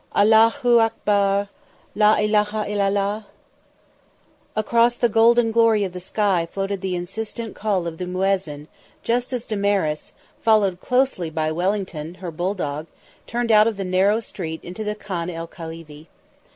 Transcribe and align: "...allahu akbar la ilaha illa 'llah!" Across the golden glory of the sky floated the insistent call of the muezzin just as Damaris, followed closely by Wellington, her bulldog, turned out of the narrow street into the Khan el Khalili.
"...allahu 0.15 0.79
akbar 0.79 1.47
la 1.93 2.15
ilaha 2.17 2.65
illa 2.67 2.89
'llah!" 2.89 3.23
Across 4.55 4.95
the 4.95 5.07
golden 5.09 5.51
glory 5.51 5.83
of 5.83 5.93
the 5.93 5.99
sky 5.99 6.47
floated 6.51 6.81
the 6.81 6.95
insistent 6.95 7.53
call 7.55 7.85
of 7.85 7.99
the 7.99 8.07
muezzin 8.07 8.67
just 9.03 9.31
as 9.31 9.45
Damaris, 9.45 10.11
followed 10.41 10.79
closely 10.81 11.29
by 11.29 11.51
Wellington, 11.51 12.15
her 12.15 12.31
bulldog, 12.31 12.87
turned 13.27 13.51
out 13.51 13.67
of 13.67 13.77
the 13.77 13.85
narrow 13.85 14.19
street 14.21 14.63
into 14.63 14.83
the 14.83 14.95
Khan 14.95 15.29
el 15.29 15.47
Khalili. 15.47 16.07